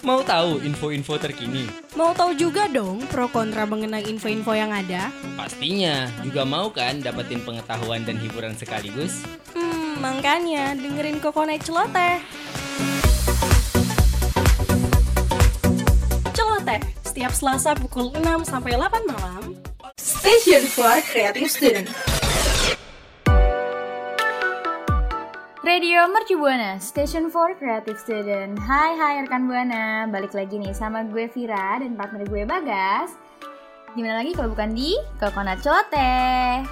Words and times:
Mau 0.00 0.24
tahu 0.24 0.64
info-info 0.64 1.20
terkini? 1.20 1.68
Mau 1.92 2.16
tahu 2.16 2.32
juga 2.32 2.64
dong 2.72 3.04
pro 3.12 3.28
kontra 3.28 3.68
mengenai 3.68 4.08
info-info 4.08 4.56
yang 4.56 4.72
ada? 4.72 5.12
Pastinya. 5.36 6.08
Juga 6.24 6.48
mau 6.48 6.72
kan 6.72 7.04
dapetin 7.04 7.44
pengetahuan 7.44 8.08
dan 8.08 8.16
hiburan 8.16 8.56
sekaligus? 8.56 9.20
Hmm, 9.52 10.00
makanya 10.00 10.72
dengerin 10.72 11.20
Kokonet 11.20 11.60
Celoteh. 11.60 12.16
Celoteh, 16.32 16.80
setiap 17.04 17.36
Selasa 17.36 17.76
pukul 17.76 18.08
6 18.16 18.48
sampai 18.48 18.80
8 18.80 19.04
malam. 19.04 19.52
Station 20.00 20.64
for 20.64 20.96
Creative 21.12 21.44
Student. 21.44 22.19
Radio 25.60 26.08
Mercu 26.08 26.40
Buana, 26.40 26.80
Station 26.80 27.28
for 27.28 27.52
Creative 27.52 28.00
Student. 28.00 28.56
Hai 28.64 28.96
hai 28.96 29.20
rekan 29.20 29.44
Buana, 29.44 30.08
balik 30.08 30.32
lagi 30.32 30.56
nih 30.56 30.72
sama 30.72 31.04
gue 31.04 31.28
Vira 31.28 31.76
dan 31.76 32.00
partner 32.00 32.24
gue 32.24 32.48
Bagas. 32.48 33.12
Gimana 33.92 34.24
lagi 34.24 34.32
kalau 34.32 34.56
bukan 34.56 34.72
di 34.72 34.96
Coconut 35.20 35.60
Celoteh? 35.60 36.64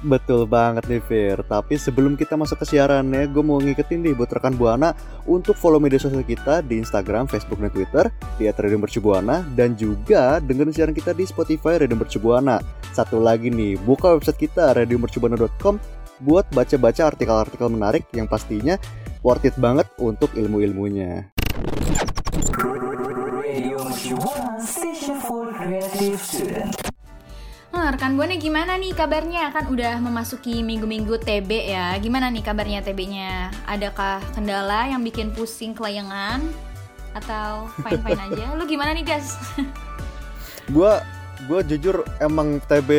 Betul 0.00 0.48
banget 0.48 0.88
nih 0.88 1.04
Fir 1.04 1.44
Tapi 1.44 1.76
sebelum 1.76 2.16
kita 2.16 2.32
masuk 2.32 2.64
ke 2.64 2.72
siarannya 2.72 3.28
Gue 3.28 3.44
mau 3.44 3.60
ngingetin 3.60 4.00
nih 4.00 4.16
buat 4.16 4.32
rekan 4.32 4.56
Buana 4.56 4.96
Untuk 5.28 5.52
follow 5.60 5.76
media 5.76 6.00
sosial 6.00 6.24
kita 6.24 6.64
di 6.64 6.80
Instagram, 6.80 7.28
Facebook, 7.28 7.60
dan 7.60 7.68
Twitter 7.68 8.08
Di 8.40 8.48
Radio 8.48 8.80
Mercubuana 8.80 9.44
Dan 9.52 9.76
juga 9.76 10.40
dengerin 10.40 10.72
siaran 10.72 10.96
kita 10.96 11.12
di 11.12 11.28
Spotify 11.28 11.84
Radio 11.84 12.00
Mercubuana 12.00 12.64
Satu 12.96 13.20
lagi 13.20 13.52
nih, 13.52 13.76
buka 13.84 14.16
website 14.16 14.40
kita 14.40 14.72
radiomercubuana.com 14.72 15.99
Buat 16.20 16.52
baca-baca 16.52 17.08
artikel-artikel 17.08 17.68
menarik 17.72 18.04
Yang 18.12 18.28
pastinya 18.28 18.76
worth 19.24 19.48
it 19.48 19.56
banget 19.56 19.88
untuk 19.96 20.32
ilmu-ilmunya 20.36 21.32
Hmm, 27.70 27.86
rekan 27.94 28.18
Buana 28.18 28.34
gimana 28.34 28.74
nih 28.76 28.92
kabarnya? 28.92 29.54
Kan 29.54 29.70
udah 29.70 30.02
memasuki 30.02 30.60
minggu-minggu 30.60 31.22
TB 31.22 31.50
ya. 31.70 31.94
Gimana 32.02 32.26
nih 32.28 32.42
kabarnya 32.42 32.82
TB-nya? 32.82 33.54
Adakah 33.70 34.18
kendala 34.34 34.90
yang 34.90 35.00
bikin 35.06 35.30
pusing 35.30 35.72
kelayangan? 35.72 36.42
Atau 37.14 37.70
fine-fine 37.80 38.20
aja? 38.20 38.46
Lu 38.58 38.66
gimana 38.66 38.90
nih 38.90 39.06
guys? 39.06 39.38
Gue 40.74 40.92
gue 41.42 41.60
jujur 41.66 41.96
emang 42.18 42.60
TB 42.62 42.90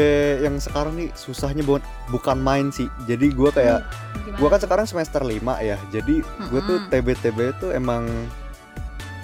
yang 0.41 0.57
sekarang 0.57 0.95
nih 0.95 1.09
susahnya 1.13 1.61
buat 1.61 1.79
bukan 2.07 2.37
main 2.37 2.69
sih 2.69 2.89
jadi 3.03 3.27
gue 3.27 3.49
kayak 3.49 3.85
Gimana? 4.17 4.37
gue 4.37 4.47
kan 4.47 4.59
sekarang 4.59 4.85
semester 4.85 5.21
5 5.21 5.37
ya 5.61 5.77
jadi 5.89 6.15
gue 6.21 6.59
tuh. 6.61 6.77
TB 6.87 7.07
TB 7.17 7.37
itu 7.51 7.67
emang 7.69 8.09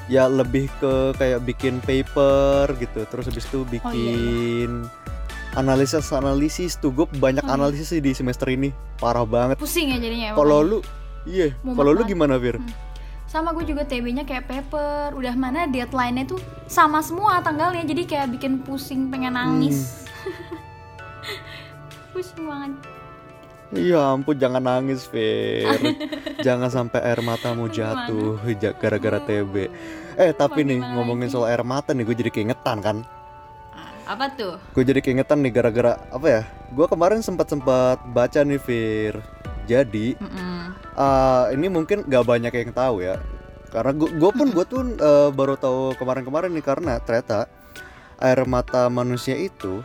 ya 0.08 0.26
lebih 0.26 0.72
ke 0.78 0.94
kayak 1.14 1.44
bikin 1.44 1.82
paper 1.82 2.72
gitu 2.76 3.04
terus 3.06 3.26
habis 3.26 3.44
itu 3.44 3.58
Oh, 3.58 3.64
iya, 3.64 3.72
bikin 3.74 4.72
analisis 5.54 6.08
analisis 6.10 6.76
tuh 6.76 6.92
gue 6.92 7.06
banyak 7.18 7.42
Hmm. 7.42 7.56
analisis 7.56 7.90
sih 7.90 8.00
di 8.00 8.12
semester 8.12 8.48
ini 8.48 8.70
parah 8.96 9.26
banget 9.26 9.58
pusing 9.58 9.90
ya 9.90 9.98
jadinya. 9.98 10.32
kalau 10.34 10.62
makanya. 10.62 10.72
lu 10.72 10.80
iya 11.28 11.48
kalau 11.68 11.92
lu 11.92 12.02
gimana 12.04 12.38
Fir 12.38 12.56
Hmm. 12.56 12.70
Sama 13.28 13.52
gue 13.52 13.68
juga 13.68 13.84
TB-nya 13.84 14.24
kayak 14.24 14.48
paper. 14.48 15.14
Udah 15.14 15.36
mana 15.36 15.68
deadline-nya 15.68 16.26
tuh 16.26 16.40
sama 16.66 17.04
semua 17.04 17.44
tanggalnya. 17.44 17.84
Jadi 17.84 18.08
kayak 18.08 18.34
bikin 18.34 18.64
pusing 18.64 19.12
pengen 19.12 19.36
nangis. 19.36 20.08
Pusing 22.16 22.48
banget. 22.48 22.72
Iya 23.68 24.16
ampun 24.16 24.40
jangan 24.40 24.64
nangis 24.64 25.04
Fir 25.04 25.68
Jangan 26.46 26.72
sampai 26.72 27.04
air 27.04 27.20
matamu 27.20 27.68
jatuh 27.68 28.40
ja- 28.56 28.72
gara-gara 28.72 29.20
TB 29.20 29.68
Eh 30.16 30.32
tapi 30.32 30.64
nih 30.64 30.80
ngomongin 30.80 31.28
soal 31.28 31.52
air 31.52 31.68
mata 31.68 31.92
nih 31.92 32.08
gue 32.08 32.16
jadi 32.16 32.32
keingetan 32.32 32.80
kan? 32.80 32.98
Ah, 33.76 34.16
apa 34.16 34.32
tuh? 34.34 34.56
Gue 34.72 34.88
jadi 34.88 35.04
keingetan 35.04 35.44
nih 35.44 35.52
gara-gara 35.52 36.00
apa 36.10 36.26
ya? 36.26 36.42
Gue 36.72 36.88
kemarin 36.88 37.20
sempat-sempat 37.20 38.08
baca 38.08 38.40
nih 38.40 38.58
Fir 38.58 39.20
Jadi 39.68 40.16
Mm-mm. 40.16 40.60
eh, 40.96 41.46
ini 41.54 41.68
mungkin 41.68 42.02
gak 42.04 42.24
banyak 42.24 42.50
yang 42.50 42.72
tahu 42.72 43.04
ya 43.04 43.20
Karena 43.68 43.92
gue 43.94 44.32
pun 44.32 44.48
gue 44.50 44.64
tuh 44.64 44.82
eh, 44.90 45.30
baru 45.30 45.54
tahu 45.54 45.94
kemarin-kemarin 45.96 46.50
nih 46.50 46.64
karena 46.64 46.98
ternyata 46.98 47.52
air 48.18 48.42
mata 48.44 48.88
manusia 48.88 49.36
itu 49.36 49.84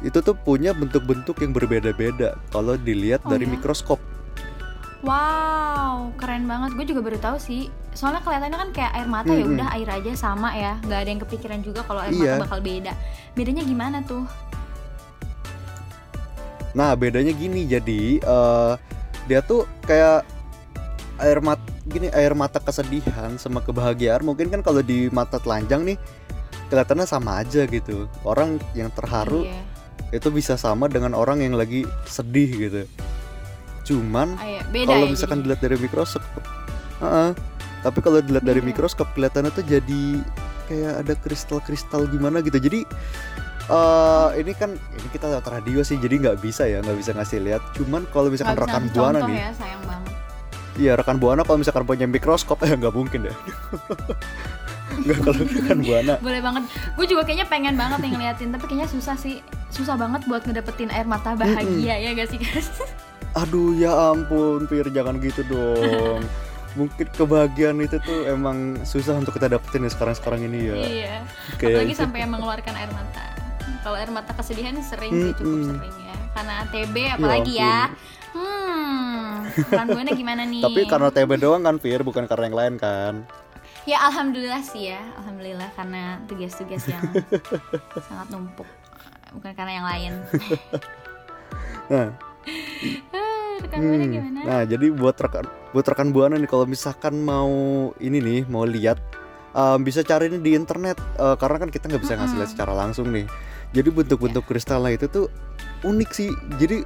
itu 0.00 0.18
tuh 0.18 0.32
punya 0.34 0.72
bentuk-bentuk 0.72 1.36
yang 1.38 1.52
berbeda-beda 1.52 2.32
kalau 2.48 2.74
dilihat 2.74 3.20
Oh 3.22 3.30
dari 3.30 3.44
ya? 3.44 3.52
mikroskop. 3.52 4.00
wow 5.00 6.12
keren 6.16 6.44
banget 6.44 6.72
gue 6.72 6.86
juga 6.86 7.00
baru 7.00 7.18
tahu 7.18 7.36
sih 7.36 7.62
soalnya 7.92 8.20
kelihatannya 8.20 8.58
kan 8.58 8.70
kayak 8.70 8.92
air 8.94 9.08
mata 9.08 9.28
ya 9.30 9.40
Mm-mm. 9.40 9.56
udah 9.56 9.68
air 9.72 9.88
aja 9.88 10.12
sama 10.14 10.52
ya 10.52 10.76
nggak 10.80 10.98
ada 10.98 11.08
yang 11.08 11.20
kepikiran 11.20 11.60
juga 11.60 11.80
kalau 11.82 12.00
air 12.00 12.12
Iya. 12.12 12.36
mata 12.36 12.44
bakal 12.44 12.60
beda 12.60 12.92
bedanya 13.32 13.62
gimana 13.62 14.04
tuh 14.04 14.24
Nah 16.74 16.94
bedanya 16.94 17.34
gini 17.34 17.66
jadi 17.66 18.20
eh, 18.22 18.72
dia 19.26 19.40
tuh 19.42 19.66
kayak 19.86 20.26
air 21.20 21.38
mata 21.44 21.62
gini 21.86 22.08
air 22.16 22.32
mata 22.32 22.58
kesedihan 22.58 23.36
sama 23.36 23.60
kebahagiaan 23.60 24.24
mungkin 24.24 24.48
kan 24.48 24.60
kalau 24.64 24.80
di 24.80 25.12
mata 25.12 25.36
telanjang 25.36 25.84
nih 25.84 25.98
kelihatannya 26.72 27.06
sama 27.06 27.44
aja 27.44 27.66
gitu 27.68 28.06
orang 28.24 28.56
yang 28.72 28.88
terharu 28.94 29.44
Iya. 29.44 29.60
itu 30.16 30.28
bisa 30.32 30.54
sama 30.56 30.86
dengan 30.86 31.12
orang 31.14 31.44
yang 31.44 31.54
lagi 31.58 31.84
sedih 32.08 32.50
gitu 32.50 32.82
cuman 33.90 34.38
iya. 34.42 34.62
kalau 34.86 35.06
ya 35.06 35.12
misalkan 35.12 35.42
dilihat 35.42 35.60
dari 35.60 35.76
mikroskop 35.76 36.22
Heeh. 37.02 37.30
tapi 37.82 37.98
kalau 38.00 38.22
dilihat 38.22 38.46
dari 38.46 38.62
Beda. 38.62 38.70
mikroskop 38.70 39.08
kelihatannya 39.18 39.50
tuh 39.50 39.66
jadi 39.66 40.02
kayak 40.70 40.94
ada 41.02 41.14
kristal-kristal 41.18 42.06
gimana 42.06 42.38
gitu 42.38 42.56
jadi 42.62 42.86
eh 43.70 44.28
ini 44.42 44.52
kan 44.58 44.74
ini 44.74 45.08
kita 45.14 45.30
lewat 45.30 45.46
radio 45.46 45.86
sih 45.86 45.94
jadi 45.94 46.18
nggak 46.18 46.38
bisa 46.42 46.66
ya 46.66 46.82
nggak 46.82 46.98
bisa 46.98 47.10
ngasih 47.14 47.38
lihat. 47.38 47.62
Cuman 47.78 48.02
kalau 48.10 48.26
misalkan 48.26 48.58
bisa 48.58 48.66
rekan 48.66 48.84
buana 48.90 49.18
nih. 49.30 49.36
ya 49.38 49.50
sayang 49.54 49.82
banget. 49.86 50.12
Iya 50.74 50.92
rekan 50.98 51.16
buana 51.22 51.42
kalau 51.46 51.58
misalkan 51.62 51.86
punya 51.86 52.06
mikroskop 52.10 52.58
eh 52.66 52.74
nggak 52.74 52.94
mungkin 52.94 53.30
ya 53.30 53.34
nggak 55.06 55.18
kalau 55.22 55.42
rekan 55.46 55.78
buana. 55.86 56.14
Boleh 56.18 56.40
banget. 56.42 56.62
Gue 56.98 57.06
juga 57.06 57.22
kayaknya 57.22 57.46
pengen 57.46 57.74
banget 57.78 57.98
nih 58.02 58.10
ngeliatin 58.10 58.48
tapi 58.50 58.64
kayaknya 58.66 58.88
susah 58.90 59.14
sih. 59.14 59.38
Susah 59.70 59.94
banget 59.94 60.26
buat 60.26 60.42
ngedapetin 60.42 60.90
air 60.90 61.06
mata 61.06 61.38
bahagia 61.38 61.94
ya 61.94 62.10
gak 62.10 62.26
sih 62.26 62.42
guys? 62.42 62.74
Aduh 63.38 63.78
ya 63.78 63.94
ampun 64.10 64.66
Pir 64.66 64.90
jangan 64.90 65.22
gitu 65.22 65.46
dong. 65.46 66.26
Mungkin 66.74 67.06
kebahagiaan 67.14 67.78
itu 67.82 68.02
tuh 68.02 68.26
emang 68.26 68.82
susah 68.82 69.14
untuk 69.14 69.38
kita 69.38 69.46
dapetin 69.46 69.86
ya 69.86 69.90
sekarang-sekarang 69.94 70.42
ini 70.50 70.58
ya. 70.70 70.74
Iya. 70.74 71.16
Kayak 71.54 71.70
apalagi 71.70 71.94
gitu. 71.94 72.02
sampai 72.02 72.18
mengeluarkan 72.26 72.74
air 72.74 72.90
mata 72.90 73.39
kalau 73.80 73.96
air 73.96 74.10
mata 74.10 74.32
kesedihan 74.32 74.74
sering 74.80 75.12
sih 75.12 75.32
cukup 75.34 75.60
sering 75.76 75.96
ya. 76.00 76.14
Karena 76.30 76.54
TB 76.66 76.96
apalagi 77.14 77.52
ya, 77.56 77.78
hmm 78.32 79.50
kan 79.66 79.86
buana 79.86 80.10
gimana 80.12 80.42
nih? 80.52 80.62
Tapi 80.62 80.80
karena 80.86 81.08
TB 81.10 81.30
doang 81.36 81.62
kan 81.62 81.76
Fir, 81.76 82.00
bukan 82.00 82.24
karena 82.24 82.44
yang 82.46 82.58
lain 82.58 82.74
kan. 82.76 83.14
ya 83.82 83.96
alhamdulillah 84.06 84.60
sih 84.60 84.92
ya. 84.92 85.00
Alhamdulillah 85.16 85.72
karena 85.74 86.20
tugas-tugas 86.24 86.84
yang 86.86 87.02
sangat 88.06 88.28
numpuk. 88.30 88.68
Bukan 89.30 89.52
karena 89.54 89.72
yang 89.72 89.86
lain. 89.86 90.12
Nah, 91.90 92.14
Ah, 93.10 93.58
rekan 93.60 93.78
hmm, 93.82 94.04
gimana? 94.08 94.40
Nah 94.46 94.60
jadi 94.62 94.86
buat 94.94 95.18
rekan 95.18 95.44
buat 95.74 95.84
rekan 95.84 96.14
buana 96.14 96.38
nih 96.38 96.46
kalau 96.46 96.64
misalkan 96.64 97.18
mau 97.20 97.50
ini 97.98 98.22
nih 98.22 98.40
mau 98.46 98.64
lihat 98.64 98.96
um, 99.52 99.82
bisa 99.82 100.00
cari 100.00 100.30
ini 100.30 100.38
di 100.38 100.54
internet 100.54 100.96
uh, 101.18 101.34
karena 101.36 101.60
kan 101.60 101.68
kita 101.68 101.90
nggak 101.90 102.00
bisa 102.00 102.14
ngasih 102.16 102.36
lihat 102.38 102.50
secara 102.50 102.72
langsung 102.72 103.10
nih. 103.10 103.26
Jadi 103.70 103.88
bentuk-bentuk 103.90 104.44
kristalnya 104.46 104.98
itu 104.98 105.06
tuh 105.06 105.26
unik 105.86 106.10
sih. 106.10 106.30
Jadi 106.58 106.82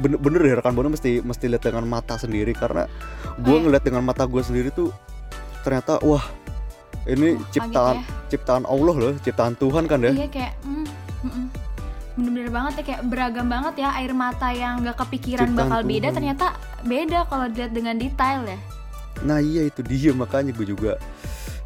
bener, 0.00 0.18
bener 0.20 0.40
ya 0.44 0.54
rekan 0.60 0.72
buana 0.72 0.92
mesti 0.92 1.20
mesti 1.20 1.44
lihat 1.48 1.64
dengan 1.64 1.84
mata 1.84 2.16
sendiri 2.16 2.52
karena 2.56 2.88
gue 3.40 3.56
iya. 3.56 3.62
ngeliat 3.62 3.84
dengan 3.84 4.02
mata 4.04 4.24
gue 4.24 4.40
sendiri 4.40 4.72
tuh 4.72 4.90
ternyata 5.64 6.00
wah 6.04 6.24
ini 7.04 7.36
Oh, 7.36 7.44
ciptaan 7.52 8.00
ya. 8.00 8.04
ciptaan 8.32 8.64
Allah 8.64 8.94
loh, 8.96 9.12
ciptaan 9.20 9.54
Tuhan 9.60 9.84
kan 9.84 10.00
ya. 10.00 10.12
Iya 10.12 10.28
kayak 10.32 10.52
mm, 10.64 10.72
mm, 10.80 11.28
mm. 11.28 11.46
bener-bener 12.14 12.48
banget 12.48 12.72
ya 12.80 12.82
kayak 12.88 13.02
beragam 13.12 13.46
banget 13.50 13.74
ya 13.84 13.88
air 14.00 14.12
mata 14.16 14.48
yang 14.54 14.80
gak 14.86 14.96
kepikiran 15.04 15.50
Ciptaan 15.52 15.58
bakal 15.68 15.80
beda 15.84 16.08
Tuhan. 16.08 16.16
ternyata 16.16 16.46
beda 16.86 17.18
kalau 17.28 17.46
dilihat 17.52 17.72
dengan 17.76 17.94
detail 18.00 18.40
ya. 18.48 18.58
Nah 19.20 19.38
iya 19.42 19.68
itu 19.68 19.80
dia 19.84 20.16
makanya 20.16 20.56
gue 20.56 20.64
juga 20.64 20.96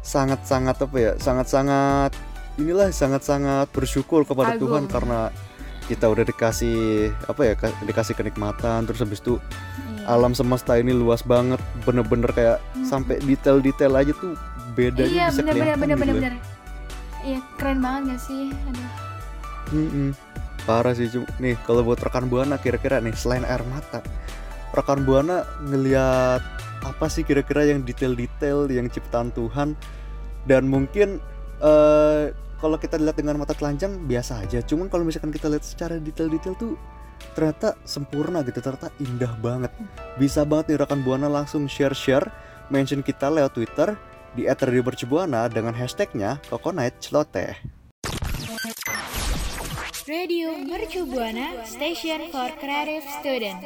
sangat-sangat 0.03 0.75
apa 0.75 0.97
ya 0.97 1.11
sangat-sangat 1.21 2.11
inilah 2.59 2.91
sangat-sangat 2.91 3.71
bersyukur 3.71 4.21
kepada 4.21 4.53
Agung. 4.53 4.67
Tuhan 4.67 4.83
karena 4.85 5.31
kita 5.85 6.05
udah 6.05 6.21
dikasih 6.21 6.77
apa 7.23 7.41
ya 7.43 7.53
ka- 7.55 7.79
dikasih 7.81 8.13
kenikmatan 8.13 8.83
terus 8.83 8.99
habis 8.99 9.17
itu 9.17 9.39
Iya. 9.97 10.05
alam 10.11 10.31
semesta 10.31 10.75
ini 10.75 10.91
luas 10.91 11.23
banget 11.23 11.57
bener-bener 11.81 12.29
kayak 12.29 12.57
Mm-mm. 12.69 12.85
sampai 12.85 13.17
detail-detail 13.19 13.93
aja 13.95 14.13
tuh 14.13 14.37
bedanya 14.71 15.09
Iya 15.09 15.25
bisa 15.27 15.37
bener-bener 15.39 15.57
kelihatan 15.65 15.81
bener-bener 15.81 16.07
gitu 16.07 16.19
ya. 16.19 16.29
bener. 16.29 16.35
Iya 17.19 17.39
keren 17.55 17.79
banget 17.79 18.01
gak 18.07 18.21
sih? 18.21 18.43
Aduh. 18.65 18.89
Mm-mm. 19.71 20.09
parah 20.61 20.93
sih 20.93 21.09
nih 21.39 21.57
kalau 21.63 21.81
buat 21.81 21.97
rekan 21.97 22.27
buana 22.27 22.55
kira-kira 22.55 22.99
nih 22.99 23.15
selain 23.15 23.41
air 23.41 23.63
mata 23.65 24.05
rekan 24.69 25.01
buana 25.01 25.41
ngelihat 25.63 26.45
apa 26.79 27.05
sih 27.07 27.23
kira-kira 27.23 27.65
yang 27.65 27.81
detail-detail 27.81 28.69
yang 28.69 28.85
ciptaan 28.85 29.31
Tuhan 29.31 29.73
dan 30.45 30.63
mungkin 30.63 31.17
eh 31.59 32.29
kalau 32.59 32.75
kita 32.75 32.99
lihat 32.99 33.15
dengan 33.15 33.39
mata 33.39 33.55
telanjang 33.55 33.95
biasa 34.05 34.43
aja 34.43 34.59
cuman 34.63 34.91
kalau 34.91 35.07
misalkan 35.07 35.31
kita 35.31 35.47
lihat 35.47 35.63
secara 35.63 35.97
detail-detail 35.97 36.55
tuh 36.59 36.75
ternyata 37.35 37.75
sempurna 37.83 38.43
gitu 38.43 38.59
ternyata 38.63 38.91
indah 38.99 39.33
banget 39.39 39.71
bisa 40.19 40.43
banget 40.47 40.75
nih 40.75 40.77
rekan 40.83 41.01
buana 41.03 41.27
langsung 41.27 41.67
share-share 41.67 42.27
mention 42.71 43.03
kita 43.03 43.27
lewat 43.27 43.55
Twitter 43.55 43.97
di 44.37 44.45
@radiomercubuana 44.45 45.49
dengan 45.49 45.73
hashtagnya 45.73 46.37
Coconut 46.47 46.93
Celoteh. 47.01 47.57
Radio 50.09 50.57
Mercu 50.57 51.05
Buana 51.05 51.65
Station 51.69 52.33
for 52.33 52.49
Creative 52.57 53.05
Student. 53.21 53.61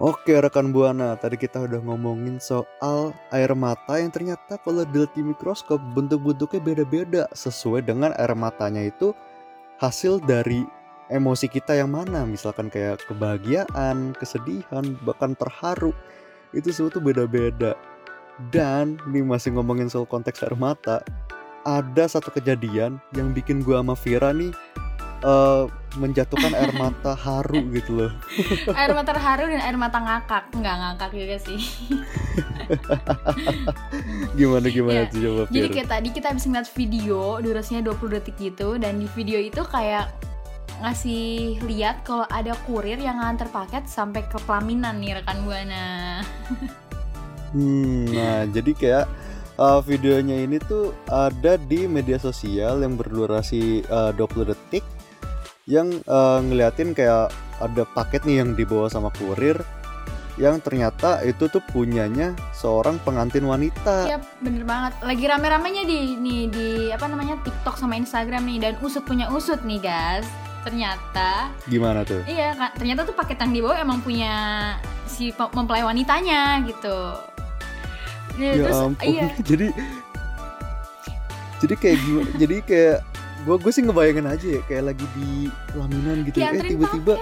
Oke 0.00 0.32
rekan 0.32 0.72
buana, 0.72 1.12
tadi 1.20 1.36
kita 1.36 1.60
udah 1.68 1.76
ngomongin 1.84 2.40
soal 2.40 3.12
air 3.36 3.52
mata 3.52 4.00
yang 4.00 4.08
ternyata 4.08 4.56
kalau 4.56 4.88
dilihat 4.88 5.12
di 5.12 5.20
mikroskop 5.20 5.76
bentuk-bentuknya 5.92 6.56
beda-beda. 6.56 7.22
Sesuai 7.36 7.84
dengan 7.84 8.16
air 8.16 8.32
matanya 8.32 8.80
itu 8.80 9.12
hasil 9.76 10.24
dari 10.24 10.64
emosi 11.12 11.52
kita 11.52 11.76
yang 11.76 11.92
mana, 11.92 12.24
misalkan 12.24 12.72
kayak 12.72 13.04
kebahagiaan, 13.12 14.16
kesedihan, 14.16 14.96
bahkan 15.04 15.36
terharu. 15.36 15.92
Itu 16.56 16.72
semua 16.72 16.96
tuh 16.96 17.04
beda-beda. 17.04 17.76
Dan 18.48 18.96
nih 19.04 19.20
masih 19.20 19.52
ngomongin 19.52 19.92
soal 19.92 20.08
konteks 20.08 20.40
air 20.40 20.56
mata, 20.56 21.04
ada 21.68 22.08
satu 22.08 22.32
kejadian 22.32 22.96
yang 23.12 23.36
bikin 23.36 23.60
gua 23.60 23.84
sama 23.84 23.92
Vira 24.00 24.32
nih 24.32 24.48
eh, 25.24 25.64
menjatuhkan 25.98 26.54
air 26.54 26.70
mata 26.78 27.18
haru 27.18 27.66
gitu 27.74 27.90
loh. 27.98 28.12
Air 28.78 28.94
mata 28.94 29.10
terharu 29.10 29.50
dan 29.50 29.58
air 29.58 29.74
mata 29.74 29.98
ngakak. 29.98 30.54
Enggak 30.54 30.76
ngakak 30.78 31.10
juga 31.18 31.36
sih. 31.42 31.60
Gimana 34.38 34.66
gimana 34.70 35.00
Iya, 35.02 35.10
tuh 35.10 35.18
coba 35.18 35.42
Jadi 35.50 35.66
kayak 35.74 35.88
tadi 35.90 36.08
kita 36.14 36.26
habis 36.30 36.46
ngeliat 36.46 36.70
video 36.70 37.42
durasinya 37.42 37.82
20 37.90 38.14
detik 38.14 38.36
gitu 38.38 38.78
dan 38.78 39.02
di 39.02 39.10
video 39.18 39.42
itu 39.42 39.66
kayak 39.66 40.14
ngasih 40.80 41.60
lihat 41.66 42.06
kalau 42.06 42.24
ada 42.30 42.56
kurir 42.64 42.96
yang 42.96 43.20
nganter 43.20 43.50
paket 43.52 43.84
sampai 43.90 44.24
ke 44.30 44.38
pelaminan 44.46 45.02
nih 45.02 45.18
rekan 45.20 45.42
buana. 45.42 45.86
Hmm, 47.50 48.06
nah 48.14 48.46
jadi 48.46 48.70
kayak 48.78 49.06
uh, 49.58 49.82
videonya 49.82 50.46
ini 50.46 50.62
tuh 50.62 50.94
ada 51.10 51.58
di 51.58 51.90
media 51.90 52.14
sosial 52.14 52.78
yang 52.78 52.94
berdurasi 52.94 53.82
uh, 53.90 54.14
20 54.14 54.54
detik 54.54 54.86
yang 55.70 55.86
uh, 56.04 56.42
ngeliatin 56.42 56.90
kayak 56.90 57.30
ada 57.56 57.86
paket 57.86 58.26
nih 58.26 58.42
yang 58.42 58.58
dibawa 58.58 58.90
sama 58.90 59.14
kurir 59.14 59.54
yang 60.34 60.56
ternyata 60.58 61.20
itu 61.20 61.46
tuh 61.46 61.60
punyanya 61.62 62.32
seorang 62.50 62.96
pengantin 63.00 63.44
wanita. 63.44 64.08
Iya 64.08 64.18
bener 64.40 64.64
banget. 64.64 64.96
Lagi 65.00 65.24
rame-ramenya 65.26 65.82
di 65.84 66.16
nih 66.16 66.40
di 66.48 66.68
apa 66.88 67.06
namanya 67.06 67.36
TikTok 67.40 67.76
sama 67.76 67.94
Instagram 67.94 68.48
nih 68.48 68.58
dan 68.58 68.72
usut 68.80 69.04
punya 69.04 69.28
usut 69.28 69.60
nih 69.62 69.78
guys. 69.78 70.24
Ternyata 70.60 71.52
Gimana 71.68 72.04
tuh? 72.04 72.20
iya 72.24 72.52
ternyata 72.72 73.04
tuh 73.04 73.12
paket 73.12 73.36
yang 73.38 73.52
dibawa 73.52 73.78
emang 73.78 74.00
punya 74.00 74.32
si 75.04 75.28
pe- 75.30 75.52
mempelai 75.52 75.84
wanitanya 75.84 76.64
gitu. 76.64 76.98
Ya, 78.36 78.56
Ya 78.56 78.64
terus 78.64 78.80
ampun. 78.80 79.04
iya 79.04 79.28
jadi 79.50 79.66
jadi 81.60 81.74
kayak 81.76 81.96
gimana? 82.00 82.28
jadi 82.36 82.56
kayak 82.64 82.98
gue 83.40 83.56
gue 83.56 83.72
sih 83.72 83.82
ngebayangin 83.84 84.26
aja 84.28 84.46
ya 84.58 84.62
kayak 84.68 84.84
lagi 84.92 85.06
di 85.16 85.48
pelaminan 85.72 86.16
gitu. 86.28 86.36
Eh 86.38 86.42
Dianterin 86.44 86.70
tiba-tiba 86.76 87.14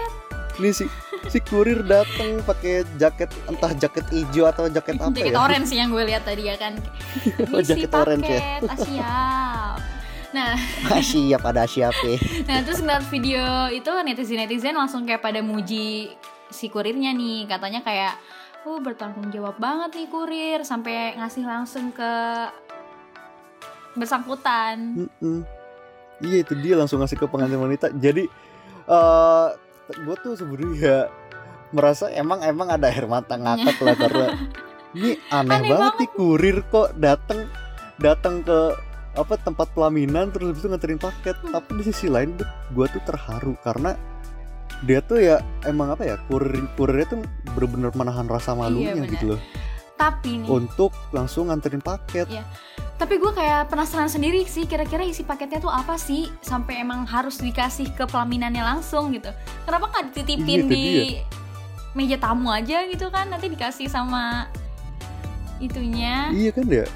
nih 0.59 0.73
si 0.75 0.85
si 1.31 1.39
kurir 1.43 1.87
datang 1.87 2.43
pakai 2.43 2.83
jaket 2.99 3.31
entah 3.47 3.73
jaket 3.75 4.07
hijau 4.11 4.47
atau 4.51 4.67
jaket 4.67 4.99
apa 4.99 5.15
jaket 5.15 5.35
ya? 5.35 5.39
orange 5.39 5.67
sih 5.71 5.79
yang 5.79 5.91
gue 5.95 6.03
lihat 6.03 6.27
tadi 6.27 6.51
ya 6.51 6.57
kan. 6.59 6.75
Oh, 7.55 7.63
jaket 7.63 7.91
orange 7.95 8.27
ya? 8.27 8.41
paket, 8.41 8.63
ah, 8.67 8.79
siap. 8.79 9.79
Nah, 10.29 10.53
Ah, 10.93 11.03
siap 11.03 11.43
ada 11.47 11.65
siap 11.65 11.95
ya. 12.05 12.17
nah 12.49 12.59
terus 12.67 12.83
ngeliat 12.83 13.05
video 13.09 13.71
itu 13.71 13.91
netizen-netizen 13.91 14.75
langsung 14.77 15.07
kayak 15.07 15.23
pada 15.23 15.41
muji 15.41 16.13
si 16.51 16.67
kurirnya 16.69 17.15
nih. 17.15 17.49
Katanya 17.49 17.81
kayak, 17.87 18.19
oh 18.67 18.83
bertanggung 18.83 19.31
jawab 19.31 19.57
banget 19.57 19.95
nih 20.05 20.09
kurir 20.11 20.61
sampai 20.67 21.17
ngasih 21.17 21.45
langsung 21.47 21.95
ke 21.95 22.13
bersangkutan. 23.97 25.07
Mm-mm. 25.07 25.58
Iya 26.19 26.43
itu 26.43 26.55
dia 26.59 26.75
langsung 26.75 26.99
ngasih 26.99 27.19
ke 27.19 27.27
pengantin 27.31 27.61
wanita. 27.61 27.95
Jadi 27.95 28.27
eh 28.89 29.49
gue 29.89 30.17
tuh 30.21 30.35
sebenarnya 30.37 31.09
merasa 31.73 32.09
emang 32.13 32.41
emang 32.45 32.69
ada 32.73 32.89
air 32.89 33.05
mata 33.05 33.37
ngakak 33.37 33.77
lah 33.85 33.95
karena 34.03 34.27
ini 34.97 35.21
aneh, 35.29 35.53
Aneh 35.53 35.61
banget 35.69 35.93
nih 36.01 36.11
kurir 36.17 36.57
kok 36.73 36.97
datang 36.97 37.45
datang 38.01 38.41
ke 38.41 38.73
apa 39.19 39.35
tempat 39.43 39.69
pelaminan 39.75 40.31
terus 40.31 40.55
habis 40.55 40.63
itu 40.65 40.69
nganterin 40.71 41.01
paket. 41.01 41.37
Tapi 41.39 41.71
di 41.79 41.83
sisi 41.87 42.07
lain 42.09 42.35
gue 42.73 42.87
tuh 42.89 43.03
terharu 43.05 43.55
karena 43.63 43.95
dia 44.87 45.03
tuh 45.03 45.19
ya 45.19 45.43
emang 45.67 45.91
apa 45.91 46.07
ya 46.07 46.17
kurir 46.31 46.55
kurirnya 46.79 47.07
tuh 47.11 47.19
bener-bener 47.57 47.91
menahan 47.99 48.31
rasa 48.31 48.55
malunya 48.55 48.95
benar. 48.95 49.11
gitu 49.11 49.25
loh 49.35 49.41
Tapi 49.99 50.39
nih, 50.39 50.47
untuk 50.47 50.95
langsung 51.11 51.51
nganterin 51.51 51.83
paket. 51.83 52.31
Tapi 52.99 53.15
gue 53.23 53.31
kayak 53.31 53.71
penasaran 53.71 54.11
sendiri 54.11 54.43
sih 54.43 54.67
kira-kira 54.67 55.07
isi 55.07 55.23
paketnya 55.23 55.63
tuh 55.63 55.71
apa 55.71 55.95
sih 55.95 56.27
sampai 56.43 56.83
emang 56.83 57.07
harus 57.07 57.39
dikasih 57.39 57.95
ke 57.95 58.05
pelaminannya 58.11 58.61
langsung 58.61 59.15
gitu. 59.15 59.31
Kenapa 59.63 59.87
nggak 59.95 60.05
dititipin 60.11 60.67
Iya, 60.67 60.71
di 60.71 60.87
meja 61.95 62.19
tamu 62.19 62.51
aja 62.51 62.83
gitu 62.91 63.07
kan 63.15 63.31
nanti 63.31 63.47
dikasih 63.47 63.87
sama 63.87 64.51
itunya. 65.63 66.35
Iya 66.35 66.51
kan 66.51 66.67
ya? 66.67 66.87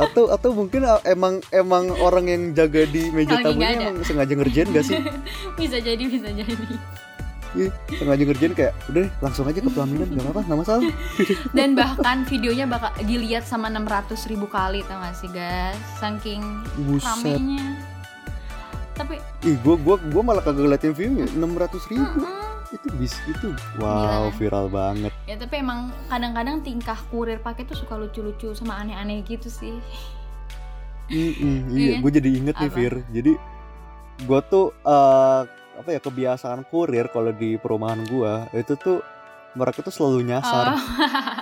atau 0.00 0.32
atau 0.32 0.56
mungkin 0.56 0.84
uh, 0.88 1.00
emang 1.04 1.40
emang 1.52 1.92
orang 2.00 2.28
yang 2.28 2.42
jaga 2.56 2.88
di 2.88 3.12
meja 3.12 3.40
nggak 3.40 3.44
tamunya 3.44 3.76
emang 3.80 3.96
sengaja 4.04 4.32
ngerjain 4.36 4.68
gak 4.72 4.84
sih? 4.88 4.96
bisa 5.60 5.80
jadi 5.80 6.04
bisa 6.04 6.28
jadi 6.32 6.52
Iya, 7.54 7.70
sengaja 7.88 8.22
ngerjain 8.24 8.50
kayak 8.52 8.72
udah 8.88 9.06
langsung 9.20 9.46
aja 9.46 9.56
ke 9.56 9.68
pelaminan 9.68 10.10
gak 10.10 10.24
apa-apa, 10.24 10.40
nggak 10.42 10.58
masalah. 10.58 10.82
dan 11.56 11.68
bahkan 11.72 12.16
videonya 12.24 12.66
bakal 12.66 12.90
dilihat 13.00 13.42
sama 13.42 13.66
600 13.68 13.86
ribu 14.26 14.44
kali 14.44 14.82
tau 14.82 14.98
gak 14.98 15.14
sih 15.14 15.28
guys 15.28 15.78
saking 15.96 16.42
Buset. 16.82 17.06
ramenya 17.06 17.78
tapi 18.92 19.18
Ih, 19.40 19.54
gua 19.60 19.74
gua 19.76 19.96
gua 20.04 20.22
malah 20.24 20.38
kagak 20.40 20.62
ngeliatin 20.62 20.92
viewnya 20.92 21.26
600 21.28 21.38
ribu. 21.88 22.06
mm-mm. 22.16 22.42
Itu 22.70 22.86
bis 22.92 23.14
itu. 23.24 23.54
Wow, 23.76 23.94
Gila. 24.24 24.34
viral 24.34 24.66
banget. 24.66 25.12
ya 25.24 25.34
tapi 25.34 25.54
emang 25.56 25.80
kadang-kadang 26.06 26.58
tingkah 26.60 26.98
kurir 27.08 27.38
paket 27.38 27.66
tuh 27.66 27.74
suka 27.76 27.94
lucu-lucu 27.94 28.50
sama 28.50 28.78
aneh-aneh 28.78 29.22
gitu 29.22 29.46
sih 29.46 29.78
Mm-mm, 31.04 31.68
Iya 31.68 31.76
iya, 31.76 31.90
kan? 31.92 32.00
gue 32.00 32.10
jadi 32.12 32.28
inget 32.32 32.54
nih 32.56 32.66
Apa? 32.66 32.76
Fir. 32.76 32.94
Jadi 33.10 33.32
gua 34.24 34.40
tuh 34.42 34.66
eh 34.80 35.42
apa 35.74 35.88
ya 35.90 36.00
kebiasaan 36.00 36.66
kurir 36.66 37.06
kalau 37.08 37.30
di 37.30 37.56
perumahan 37.56 38.02
gua 38.06 38.46
itu 38.50 38.74
tuh 38.74 39.02
mereka 39.54 39.80
tuh 39.80 39.90
selalu 39.90 40.26
nyasar. 40.28 40.74
oh. 40.74 40.80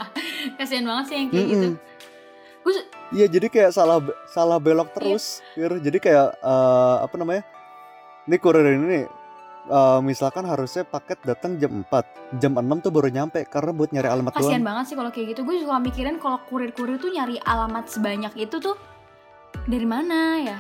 kasihan 0.59 0.85
banget 0.85 1.05
sih 1.09 1.17
yang 1.17 1.29
kayak 1.29 1.47
gitu 1.49 1.69
Mm-mm. 1.73 1.81
gue 2.63 2.75
Iya 3.13 3.27
jadi 3.29 3.47
kayak 3.47 3.71
salah 3.73 4.01
salah 4.25 4.57
belok 4.57 4.89
terus, 4.93 5.45
Fir. 5.53 5.77
Jadi 5.77 5.99
kayak 5.99 6.33
eh, 6.35 6.97
apa 7.03 7.15
namanya? 7.15 7.45
Ini 8.25 8.37
kurir 8.39 8.65
ini 8.65 8.85
nih, 8.89 9.05
eh, 9.69 9.99
misalkan 10.01 10.49
harusnya 10.49 10.81
paket 10.83 11.21
datang 11.21 11.61
jam 11.61 11.85
4 11.85 12.41
Jam 12.41 12.57
6 12.57 12.65
tuh 12.81 12.89
baru 12.89 13.13
nyampe 13.13 13.45
karena 13.45 13.69
buat 13.71 13.93
nyari 13.93 14.09
alamat 14.09 14.33
kasihan 14.33 14.57
doang. 14.57 14.65
banget 14.65 14.85
sih 14.89 14.97
kalau 14.97 15.11
kayak 15.13 15.27
gitu 15.29 15.45
gue 15.45 15.57
suka 15.61 15.77
mikirin 15.77 16.17
kalau 16.17 16.41
kurir-kurir 16.49 16.97
tuh 16.97 17.13
nyari 17.13 17.37
alamat 17.39 17.85
sebanyak 17.87 18.33
itu 18.41 18.57
tuh 18.57 18.73
dari 19.69 19.85
mana 19.85 20.19
ya 20.41 20.57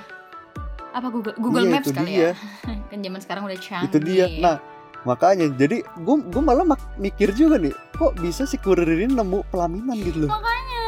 apa 0.92 1.08
Google 1.08 1.32
Google 1.40 1.64
Iya, 1.64 1.72
Maps 1.72 1.88
kali 1.88 2.12
dia. 2.12 2.20
ya 2.20 2.32
kan 2.92 3.00
zaman 3.00 3.18
sekarang 3.18 3.42
udah 3.42 3.56
canggih 3.56 3.88
Itu 3.88 3.98
dia. 3.98 4.26
Nah, 4.36 4.56
makanya 5.02 5.48
jadi 5.50 5.80
gue 5.80 6.16
gue 6.22 6.42
malah 6.42 6.62
mak- 6.62 6.92
mikir 6.94 7.32
juga 7.32 7.56
nih, 7.56 7.72
kok 7.92 8.12
bisa 8.16 8.44
si 8.44 8.54
kurir 8.56 8.84
ini 8.86 9.08
nemu 9.10 9.48
pelaminan 9.48 9.96
gitu 9.98 10.22
loh. 10.22 10.30
makanya. 10.30 10.84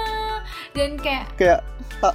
Dan 0.71 0.91
kayak 0.97 1.25
Kayak 1.35 1.61
tak 1.99 2.15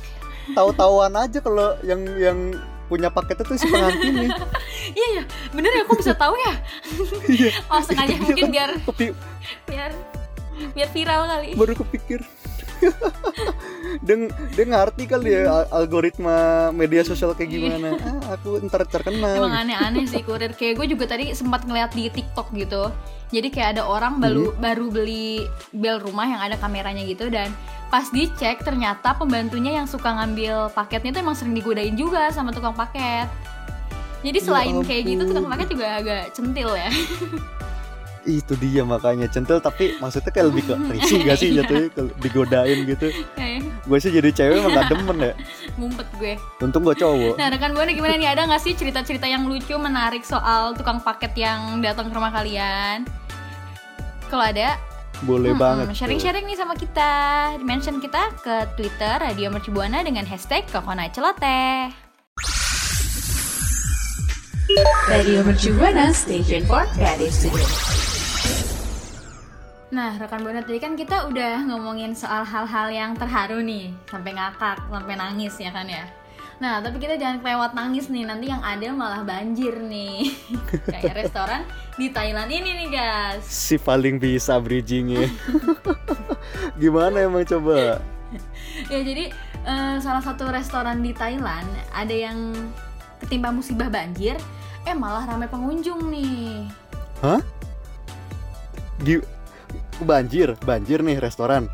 tahu-tahuan 0.52 1.14
aja 1.16 1.40
kalau 1.40 1.74
yang 1.82 2.00
yang 2.16 2.38
punya 2.86 3.08
paketnya 3.08 3.44
tuh 3.44 3.56
si 3.56 3.66
pengantin 3.66 4.14
nih. 4.16 4.30
iya 4.98 5.08
ya 5.12 5.24
bener 5.52 5.72
ya 5.72 5.84
kok 5.84 5.98
bisa 5.98 6.14
tahu 6.14 6.34
ya? 6.36 6.54
Iya, 7.26 7.50
oh 7.72 7.82
sengaja 7.82 8.10
Itu 8.10 8.14
dia 8.14 8.24
mungkin 8.24 8.44
kan? 8.44 8.52
biar 8.52 8.70
biar 9.66 9.92
biar 10.72 10.90
viral 10.90 11.22
kali. 11.26 11.50
Baru 11.54 11.74
kepikir 11.76 12.20
dia 14.56 14.66
ngerti 14.66 15.04
kali 15.06 15.30
ya 15.34 15.42
al- 15.48 15.70
algoritma 15.84 16.70
media 16.72 17.04
sosial 17.04 17.36
kayak 17.36 17.52
gimana. 17.52 17.96
Ah, 18.00 18.38
aku 18.38 18.62
ntar 18.66 18.88
terkenal. 18.88 19.36
Emang 19.36 19.54
aneh-aneh 19.54 20.06
sih 20.06 20.22
kurir. 20.22 20.56
Kayak 20.56 20.80
gue 20.80 20.88
juga 20.96 21.06
tadi 21.08 21.32
sempat 21.34 21.68
ngeliat 21.68 21.92
di 21.92 22.08
TikTok 22.08 22.54
gitu. 22.56 22.90
Jadi 23.30 23.48
kayak 23.50 23.78
ada 23.78 23.84
orang 23.86 24.18
baru 24.18 24.50
Hmm. 24.50 24.58
baru 24.58 24.86
beli 24.90 25.46
bel 25.70 26.02
rumah 26.02 26.26
yang 26.26 26.42
ada 26.42 26.58
kameranya 26.58 27.06
gitu 27.06 27.30
Dan 27.30 27.54
pas 27.90 28.10
dicek 28.10 28.62
ternyata 28.62 29.14
pembantunya 29.14 29.78
yang 29.82 29.86
suka 29.86 30.10
ngambil 30.14 30.74
paketnya 30.74 31.14
itu 31.14 31.20
emang 31.22 31.38
sering 31.38 31.54
digodain 31.54 31.94
juga 31.94 32.30
sama 32.30 32.50
tukang 32.50 32.74
paket. 32.74 33.30
Jadi 34.20 34.36
Ya 34.36 34.46
selain 34.46 34.76
kayak 34.84 35.04
gitu 35.06 35.24
tukang 35.26 35.48
paket 35.48 35.68
juga 35.72 35.88
agak 35.96 36.24
centil 36.36 36.76
ya 36.76 36.92
itu 38.32 38.54
dia 38.56 38.82
makanya 38.82 39.26
centil 39.26 39.58
tapi 39.58 39.98
maksudnya 39.98 40.30
kayak 40.30 40.48
lebih 40.48 40.64
ke 40.64 40.74
risih 40.94 41.18
gak 41.24 41.36
sih 41.36 41.50
Iya. 41.50 41.66
jatuhnya 41.66 41.88
digodain 42.18 42.80
gitu 42.86 43.08
Kayak 43.34 43.66
gue 43.82 43.98
sih 43.98 44.12
jadi 44.12 44.30
cewek 44.30 44.56
emang 44.60 44.72
gak 44.72 44.88
demen 44.88 45.18
ya 45.20 45.34
Ngumpet 45.80 46.08
gue. 46.16 46.34
untung 46.60 46.84
gue 46.84 46.94
cowok 46.94 47.34
Nah, 47.36 47.48
rekan 47.48 47.72
Buana 47.72 47.90
gimana 47.90 48.14
nih? 48.14 48.30
Ada 48.30 48.46
nggak 48.46 48.62
sih 48.62 48.74
cerita-cerita 48.74 49.26
yang 49.26 49.44
lucu, 49.44 49.74
menarik 49.74 50.22
soal 50.22 50.74
tukang 50.74 51.00
paket 51.00 51.32
yang 51.36 51.80
datang 51.80 52.08
ke 52.08 52.14
rumah 52.14 52.30
kalian? 52.30 53.08
Kalau 54.28 54.46
ada, 54.46 54.78
boleh 55.22 55.52
hmm, 55.52 55.58
banget 55.58 55.86
tuh. 55.88 55.96
sharing-sharing 55.98 56.46
nih 56.46 56.56
sama 56.56 56.76
kita. 56.76 57.12
Mention 57.60 57.98
kita 57.98 58.30
ke 58.40 58.56
Twitter 58.76 59.18
Radio 59.18 59.50
Mercubuana 59.50 60.00
dengan 60.00 60.22
hashtag 60.24 60.68
Coconut 60.68 61.10
Celoteh. 61.10 61.90
Radio 65.10 65.42
Mercu 65.42 65.74
Buana 65.74 66.14
Station 66.14 66.62
for 66.64 66.86
Creative 66.94 67.34
Studio. 67.34 67.99
Nah, 69.90 70.14
rekan 70.16 70.46
Buana 70.46 70.62
tadi 70.62 70.78
kan 70.78 70.94
kita 70.94 71.26
udah 71.26 71.66
ngomongin 71.66 72.14
soal 72.14 72.46
hal-hal 72.46 72.94
yang 72.94 73.12
terharu 73.18 73.58
nih, 73.60 73.90
sampai 74.06 74.38
ngakak, 74.38 74.78
sampai 74.86 75.16
nangis 75.18 75.58
ya 75.58 75.74
kan 75.74 75.90
ya. 75.90 76.06
Nah, 76.60 76.78
tapi 76.78 77.00
kita 77.00 77.18
jangan 77.18 77.42
kelewat 77.42 77.72
nangis 77.74 78.06
nih, 78.06 78.28
nanti 78.28 78.52
yang 78.52 78.62
ada 78.62 78.86
malah 78.92 79.26
banjir 79.26 79.82
nih. 79.82 80.30
Kayak 80.94 81.26
restoran 81.26 81.66
di 81.98 82.14
Thailand 82.14 82.52
ini 82.52 82.86
nih, 82.86 82.90
guys. 82.92 83.42
si 83.44 83.76
paling 83.76 84.22
bisa 84.22 84.56
bridgingnya 84.56 85.26
gimana 86.82 87.26
emang 87.26 87.44
coba 87.44 87.98
Ya, 88.88 89.02
jadi 89.02 89.34
eh, 89.66 89.96
salah 89.98 90.22
satu 90.22 90.46
restoran 90.48 91.02
di 91.02 91.12
Thailand 91.12 91.66
ada 91.90 92.14
yang 92.14 92.54
ketimpa 93.18 93.50
musibah 93.50 93.90
banjir, 93.90 94.38
eh 94.86 94.94
malah 94.94 95.26
ramai 95.26 95.50
pengunjung 95.50 96.14
nih. 96.14 96.70
hah 97.20 97.42
Gi- 99.02 99.26
banjir 100.02 100.56
banjir 100.60 101.00
nih 101.00 101.18
restoran 101.18 101.68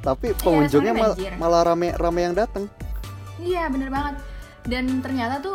tapi 0.00 0.32
pengunjungnya 0.34 0.92
restorannya 0.92 0.94
mal- 0.94 1.16
banjir. 1.16 1.32
malah 1.36 1.62
rame 1.64 1.88
rame 1.92 2.20
yang 2.22 2.34
datang 2.34 2.64
Iya 3.36 3.68
bener 3.68 3.92
banget 3.92 4.16
Dan 4.64 4.98
ternyata 4.98 5.38
tuh 5.38 5.54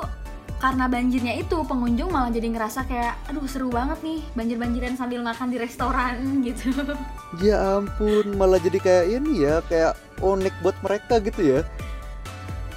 karena 0.58 0.86
banjirnya 0.86 1.34
itu 1.36 1.58
pengunjung 1.66 2.14
malah 2.14 2.30
jadi 2.30 2.46
ngerasa 2.48 2.86
kayak 2.86 3.18
aduh 3.26 3.50
seru 3.50 3.68
banget 3.68 3.98
nih 4.00 4.22
banjir-banjiran 4.38 4.94
sambil 4.94 5.26
makan 5.26 5.50
di 5.50 5.58
restoran 5.58 6.22
gitu. 6.46 6.70
ya 7.42 7.82
ampun 7.82 8.38
malah 8.38 8.62
jadi 8.62 8.78
kayak 8.78 9.06
ini 9.12 9.42
ya 9.42 9.66
kayak 9.66 9.98
unik 10.22 10.54
buat 10.62 10.78
mereka 10.80 11.18
gitu 11.18 11.42
ya 11.42 11.60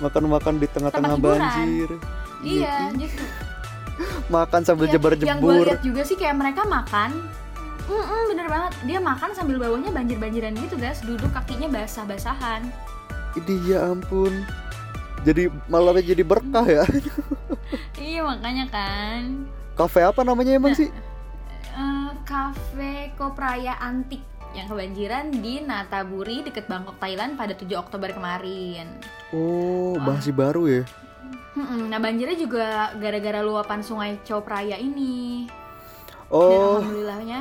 makan-makan 0.00 0.56
di 0.56 0.66
tengah-tengah 0.66 1.12
Tempat 1.12 1.20
hiburan. 1.20 1.40
banjir 1.44 1.88
iya, 2.40 2.74
justru. 2.96 3.24
makan 4.26 4.60
sambil 4.64 4.88
Iya, 4.88 4.98
Yang 4.98 5.38
gue 5.38 5.54
lihat 5.62 5.82
juga 5.84 6.02
sih 6.02 6.16
kayak 6.16 6.36
mereka 6.36 6.64
makan 6.64 7.10
Mm-mm, 7.84 8.22
bener 8.32 8.48
banget. 8.48 8.72
Dia 8.88 8.98
makan 8.98 9.30
sambil 9.36 9.60
bawahnya 9.60 9.92
banjir-banjiran 9.92 10.56
gitu 10.56 10.76
guys. 10.80 11.04
Duduk 11.04 11.28
kakinya 11.32 11.68
basah-basahan. 11.68 12.64
Ini 13.36 13.54
ya 13.66 13.92
ampun. 13.92 14.44
Jadi 15.24 15.48
malah 15.68 16.00
jadi 16.00 16.24
berkah 16.24 16.64
ya? 16.64 16.84
Iya 17.96 18.20
makanya 18.20 18.68
kan. 18.68 19.48
Kafe 19.74 20.04
apa 20.04 20.20
namanya 20.22 20.54
emang 20.54 20.76
Nah. 20.76 20.78
sih? 20.78 20.92
Cafe 22.24 23.12
Kopraya 23.18 23.76
Antik 23.80 24.22
yang 24.54 24.70
kebanjiran 24.70 25.34
di 25.34 25.60
Nataburi 25.60 26.46
deket 26.46 26.70
Bangkok 26.70 26.96
Thailand 27.02 27.34
pada 27.34 27.52
7 27.52 27.66
Oktober 27.74 28.14
kemarin. 28.14 28.86
Oh 29.34 29.98
Wah. 29.98 30.14
masih 30.14 30.30
baru 30.30 30.64
ya? 30.70 30.82
Nah 31.56 31.98
banjirnya 31.98 32.34
juga 32.34 32.94
gara-gara 32.98 33.40
luapan 33.42 33.80
sungai 33.82 34.18
Chao 34.26 34.42
Phraya 34.42 34.74
ini 34.74 35.46
Dan 36.26 36.34
oh 36.34 36.82
alhamdulillahnya 36.82 37.40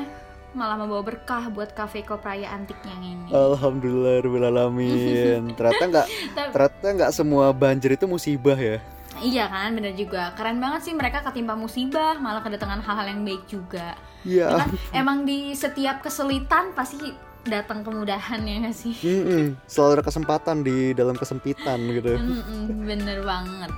malah 0.54 0.78
membawa 0.78 1.02
berkah 1.02 1.50
buat 1.50 1.74
kafe 1.74 2.06
Kopraya 2.06 2.54
antik 2.54 2.78
yang 2.86 3.02
ini. 3.02 3.30
Alhamdulillah 3.34 4.22
alamin 4.24 5.50
ternyata 5.58 5.84
nggak 5.90 6.08
ternyata 6.54 6.88
nggak 7.02 7.12
semua 7.12 7.50
banjir 7.52 7.98
itu 7.98 8.06
musibah 8.06 8.58
ya. 8.58 8.78
Iya 9.22 9.46
kan 9.50 9.74
bener 9.78 9.94
juga. 9.94 10.34
Keren 10.34 10.58
banget 10.58 10.90
sih 10.90 10.94
mereka 10.98 11.22
ketimpa 11.22 11.54
musibah 11.54 12.18
Malah 12.18 12.42
kedatangan 12.42 12.82
hal-hal 12.82 13.14
yang 13.14 13.22
baik 13.22 13.46
juga. 13.46 13.94
Ya 14.26 14.50
ya 14.50 14.58
kan 14.66 14.70
emang 14.96 15.18
di 15.28 15.54
setiap 15.54 16.02
kesulitan 16.02 16.72
pasti 16.74 17.14
datang 17.44 17.84
kemudahan 17.84 18.40
ya 18.48 18.56
gak 18.64 18.76
sih? 18.76 18.96
Mm-mm, 19.04 19.60
selalu 19.68 20.00
ada 20.00 20.04
kesempatan 20.08 20.64
di 20.64 20.96
dalam 20.96 21.12
kesempitan 21.20 21.76
gitu. 21.92 22.16
Mm-mm, 22.16 22.88
Bener 22.88 23.20
banget. 23.20 23.72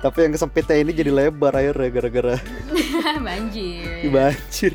Tapi 0.00 0.18
yang 0.24 0.32
kesempitnya 0.32 0.76
ini 0.80 0.92
jadi 0.96 1.12
lebar 1.12 1.52
akhirnya 1.52 1.88
gara-gara 1.92 2.36
Banjir. 3.26 4.08
Banjir 4.08 4.72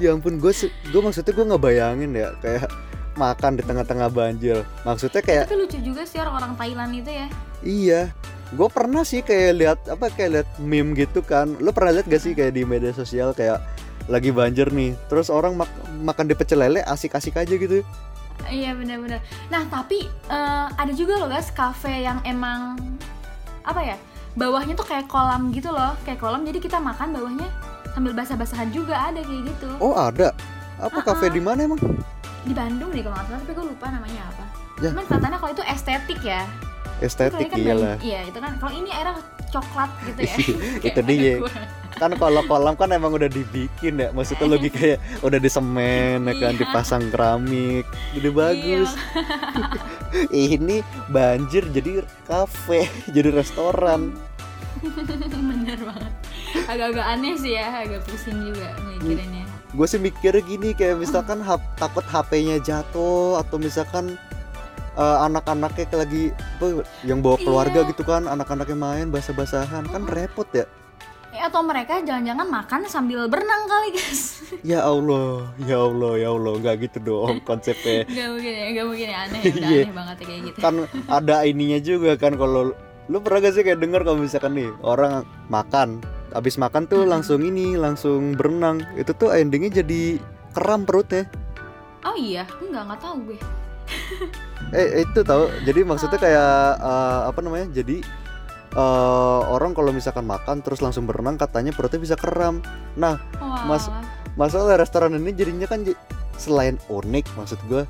ya 0.00 0.16
ampun 0.16 0.40
gue 0.40 0.52
gue 0.64 1.00
maksudnya 1.04 1.32
gue 1.36 1.44
nggak 1.44 1.62
bayangin 1.62 2.10
ya 2.16 2.32
kayak 2.40 2.72
makan 3.18 3.58
di 3.58 3.62
tengah-tengah 3.66 4.08
banjir. 4.08 4.62
Maksudnya 4.86 5.20
kayak 5.20 5.44
Tapi 5.50 5.58
lucu 5.60 5.78
juga 5.82 6.02
sih 6.08 6.16
orang-orang 6.16 6.56
Thailand 6.56 6.92
itu 6.94 7.10
ya. 7.10 7.26
Iya. 7.60 8.02
Gue 8.56 8.68
pernah 8.72 9.06
sih 9.06 9.22
kayak 9.22 9.52
lihat 9.54 9.78
apa 9.86 10.10
kayak 10.10 10.30
lihat 10.32 10.48
meme 10.58 10.96
gitu 10.96 11.22
kan. 11.22 11.54
Lo 11.60 11.70
pernah 11.70 12.00
lihat 12.00 12.06
gak 12.08 12.22
sih 12.22 12.32
kayak 12.34 12.56
di 12.56 12.62
media 12.64 12.90
sosial 12.96 13.36
kayak 13.36 13.62
lagi 14.10 14.34
banjir 14.34 14.66
nih 14.74 14.96
terus 15.06 15.30
orang 15.30 15.54
mak- 15.54 15.80
makan 16.02 16.26
di 16.26 16.34
pecel 16.34 16.58
lele 16.58 16.82
asik-asik 16.82 17.36
aja 17.36 17.54
gitu? 17.54 17.84
Iya 18.48 18.74
bener-bener. 18.74 19.20
Nah 19.52 19.68
tapi 19.68 20.08
eh, 20.08 20.66
ada 20.72 20.92
juga 20.96 21.20
loh 21.20 21.28
guys 21.30 21.52
cafe 21.52 22.02
yang 22.02 22.18
emang 22.24 22.80
Apa 23.60 23.84
ya 23.84 23.96
Bawahnya 24.32 24.72
tuh 24.72 24.88
kayak 24.88 25.10
kolam 25.12 25.52
gitu 25.52 25.68
loh 25.68 25.92
Kayak 26.08 26.24
kolam. 26.24 26.42
Jadi 26.48 26.58
kita 26.58 26.80
makan 26.80 27.12
bawahnya 27.12 27.46
Sambil 27.90 28.12
basah-basahan 28.12 28.70
juga 28.70 28.94
ada 28.94 29.20
kayak 29.20 29.42
gitu. 29.48 29.68
Oh 29.78 29.94
ada? 29.94 30.30
Apa 30.78 31.02
kafe 31.02 31.26
Uh-uh. 31.26 31.34
di 31.34 31.42
mana 31.42 31.60
emang? 31.64 31.80
Di 32.40 32.52
Bandung 32.52 32.88
deh 32.88 33.00
kalau 33.00 33.12
nggak 33.12 33.26
salah 33.28 33.40
Tapi 33.40 33.52
gue 33.52 33.66
lupa 33.66 33.86
namanya 33.88 34.22
apa. 34.26 34.44
Ya. 34.80 34.90
Cuman 34.90 35.04
kelihatannya 35.04 35.38
kalau 35.38 35.52
itu 35.52 35.64
estetik 35.66 36.20
ya. 36.20 36.42
Estetik 37.00 37.48
kan 37.48 37.58
iyalah. 37.58 37.96
Iya 37.98 38.20
itu 38.24 38.38
kan 38.38 38.52
Kalau 38.56 38.72
ini 38.72 38.88
airnya 38.88 39.20
coklat 39.50 39.90
gitu 40.06 40.20
ya. 40.22 40.34
Itu 40.88 41.00
Kayak 41.00 41.04
dia. 41.04 41.34
kan 41.92 42.16
kalau 42.16 42.40
kolam 42.46 42.78
kan 42.78 42.88
emang 42.90 43.12
udah 43.12 43.26
dibikin 43.26 43.98
ya. 43.98 44.08
Maksudnya 44.10 44.46
lagi 44.48 44.70
kayak 44.70 44.98
udah 45.20 45.36
disemen 45.36 46.24
ya 46.24 46.34
kan 46.38 46.52
Iya. 46.54 46.60
dipasang 46.60 47.04
keramik 47.10 47.84
jadi 48.14 48.28
bagus. 48.30 48.90
Ini 50.30 50.80
banjir 51.06 51.68
jadi 51.68 52.00
kafe 52.24 52.88
jadi 53.14 53.28
restoran. 53.30 54.14
Bener 54.80 55.76
banget 55.76 56.12
Agak-agak 56.66 57.06
aneh 57.08 57.34
sih 57.34 57.52
ya 57.52 57.70
Agak 57.80 58.02
pusing 58.04 58.38
juga 58.42 58.68
mikirinnya 58.80 59.44
gue 59.70 59.86
sih 59.86 59.96
mikir 59.96 60.34
gini 60.42 60.74
kayak 60.74 60.98
misalkan 60.98 61.38
hap- 61.38 61.62
takut 61.76 62.02
HP-nya 62.02 62.58
jatuh 62.58 63.38
atau 63.38 63.54
misalkan 63.54 64.18
eh, 64.92 65.18
anak-anaknya 65.22 65.86
lagi 65.96 66.34
apa, 66.58 66.82
yang 67.02 67.20
bawa 67.20 67.38
keluarga 67.38 67.80
Iya. 67.80 67.88
gitu 67.88 68.02
kan 68.02 68.26
anak-anaknya 68.26 68.74
main 68.74 69.06
basah-basahan 69.08 69.86
kan 69.86 70.02
repot 70.06 70.50
ya 70.50 70.66
Eh, 71.30 71.38
Atau 71.38 71.62
mereka 71.62 72.02
jangan-jangan 72.02 72.42
makan 72.42 72.80
sambil 72.90 73.30
berenang 73.30 73.62
kali 73.64 73.94
guys 73.94 74.42
ya 74.66 74.82
Allah 74.82 75.46
ya 75.60 75.78
Allah 75.78 76.18
ya 76.18 76.28
Allah 76.28 76.52
nggak 76.58 76.76
gitu 76.82 76.98
dong 77.00 77.38
konsepnya 77.40 78.02
Gak 78.10 78.26
mungkin 78.28 78.50
ya, 78.52 78.66
gak 78.72 78.84
mungkin 78.84 79.06
ya 79.06 79.18
aneh 79.22 79.40
ya, 79.40 79.46
udah 79.46 79.70
Iya. 79.70 79.80
aneh 79.80 79.94
banget 79.94 80.16
ya 80.16 80.24
kayak 80.26 80.40
gitu. 80.44 80.58
kan 80.58 80.74
ada 81.06 81.34
ininya 81.44 81.78
juga 81.78 82.12
kan 82.16 82.34
kalau 82.34 82.74
lu 83.06 83.18
pernah 83.18 83.38
gak 83.40 83.54
sih 83.54 83.62
kayak 83.62 83.78
denger 83.78 84.02
kalau 84.02 84.18
misalkan 84.18 84.52
nih 84.52 84.70
orang 84.82 85.22
makan 85.46 86.02
habis 86.30 86.56
makan 86.56 86.86
tuh 86.86 87.04
langsung 87.06 87.42
ini 87.42 87.74
langsung 87.74 88.34
berenang. 88.34 88.82
Itu 88.96 89.14
tuh 89.14 89.34
endingnya 89.34 89.82
jadi 89.82 90.18
kram 90.54 90.84
perutnya. 90.86 91.26
Oh 92.02 92.16
iya, 92.16 92.48
enggak 92.62 92.82
nggak 92.88 93.00
tahu 93.00 93.16
gue. 93.30 93.38
eh 94.78 95.02
itu 95.02 95.20
tahu 95.26 95.50
jadi 95.66 95.82
maksudnya 95.82 96.18
kayak 96.18 96.54
eh, 96.78 97.20
apa 97.28 97.40
namanya? 97.42 97.66
Jadi 97.74 98.00
eh, 98.74 99.40
orang 99.50 99.74
kalau 99.74 99.90
misalkan 99.90 100.24
makan 100.24 100.62
terus 100.62 100.80
langsung 100.80 101.04
berenang 101.04 101.34
katanya 101.36 101.74
perutnya 101.74 101.98
bisa 101.98 102.14
kram 102.14 102.62
nah 102.94 103.18
Wah. 103.42 103.66
Mas- 103.66 103.90
masalah 104.38 104.78
restoran 104.78 105.14
ini 105.18 105.34
jadinya 105.34 105.66
kan 105.66 105.82
selain 106.38 106.78
unik 106.88 107.26
maksud 107.36 107.58
gua 107.68 107.84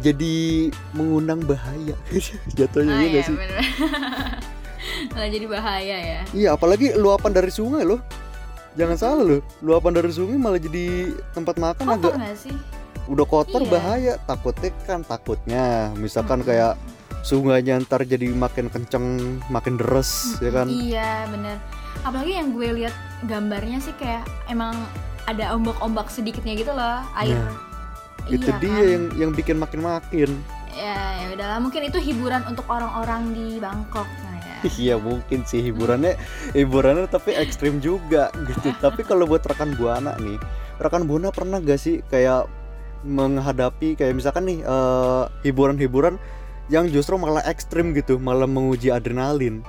jadi 0.00 0.72
mengundang 0.96 1.44
bahaya. 1.44 1.92
Jatuhnya 2.56 2.96
Ah, 2.96 3.04
iya 3.04 3.08
iya, 3.12 3.20
gak 3.20 3.24
sih. 3.28 3.36
Malah 5.14 5.28
jadi 5.28 5.46
bahaya 5.46 5.96
ya. 5.98 6.20
Iya, 6.30 6.48
apalagi 6.52 6.94
luapan 6.94 7.32
dari 7.32 7.50
sungai 7.50 7.82
loh. 7.82 8.00
Jangan 8.72 8.96
salah 8.96 9.20
loh, 9.22 9.40
luapan 9.60 9.92
dari 9.92 10.08
sungai 10.08 10.34
malah 10.34 10.56
jadi 10.56 11.12
tempat 11.30 11.56
makan 11.56 11.84
Kotor 11.84 11.96
agak 12.08 12.12
nggak 12.16 12.36
sih? 12.38 12.56
udah 13.02 13.26
kotor 13.26 13.60
Iya. 13.60 13.68
bahaya. 13.68 14.14
Takutnya 14.22 14.70
kan 14.82 15.00
takutnya, 15.02 15.64
misalkan 15.94 16.40
Mm-mm. 16.40 16.48
kayak 16.48 16.72
sungainya 17.20 17.78
ntar 17.80 18.02
jadi 18.02 18.30
makin 18.30 18.66
kenceng, 18.66 19.04
makin 19.46 19.76
deres, 19.76 20.38
ya 20.38 20.50
kan? 20.50 20.66
Iya 20.66 21.28
bener. 21.28 21.56
Apalagi 22.00 22.32
yang 22.32 22.50
gue 22.50 22.68
lihat 22.80 22.94
gambarnya 23.22 23.78
sih 23.78 23.92
kayak 23.94 24.22
emang 24.46 24.72
ada 25.24 25.52
ombak-ombak 25.52 26.08
sedikitnya 26.08 26.54
gitu 26.56 26.72
loh 26.72 27.04
air. 27.14 27.36
Nah, 27.36 27.54
Itu 28.24 28.48
Iya 28.48 28.56
dia 28.56 28.70
kan? 28.72 28.86
yang 28.88 29.04
yang 29.18 29.30
bikin 29.30 29.58
makin 29.58 29.80
makin. 29.82 30.30
Ya, 30.72 30.96
ya 31.20 31.26
udahlah 31.30 31.58
mungkin 31.58 31.84
itu 31.84 31.98
hiburan 32.00 32.40
untuk 32.46 32.64
orang-orang 32.66 33.30
di 33.30 33.58
Bangkok. 33.58 34.06
Iya 34.82 34.96
mungkin 34.98 35.44
sih 35.44 35.60
hiburannya 35.60 36.16
hiburannya 36.54 37.06
tapi 37.10 37.34
ekstrim 37.36 37.82
juga 37.82 38.30
gitu. 38.46 38.74
tapi 38.84 39.02
kalau 39.02 39.26
buat 39.26 39.42
rekan 39.42 39.74
buana 39.74 40.14
nih, 40.18 40.38
rekan 40.78 41.04
buana 41.06 41.34
pernah 41.34 41.58
gak 41.58 41.80
sih 41.80 42.00
kayak 42.06 42.46
menghadapi 43.02 43.98
kayak 43.98 44.14
misalkan 44.14 44.46
nih 44.46 44.58
eh, 44.62 45.24
hiburan-hiburan 45.46 46.16
yang 46.70 46.86
justru 46.88 47.18
malah 47.18 47.42
ekstrim 47.44 47.92
gitu, 47.92 48.16
malah 48.16 48.46
menguji 48.46 48.88
adrenalin. 48.88 49.60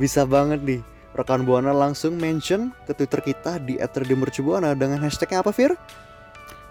Bisa 0.00 0.24
banget 0.24 0.64
nih, 0.64 0.80
rekan 1.12 1.44
Buana 1.44 1.70
langsung 1.70 2.16
mention 2.16 2.72
ke 2.88 2.96
Twitter 2.96 3.20
kita 3.20 3.60
di 3.62 3.76
@radiomercubuana 3.78 4.72
dengan 4.74 4.98
hashtagnya 5.04 5.44
apa, 5.44 5.52
Fir? 5.52 5.76